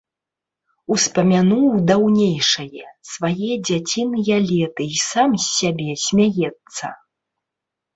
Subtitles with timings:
[0.95, 6.85] Успамянуў даўнейшае, свае дзяціныя леты й сам з сябе смяецца.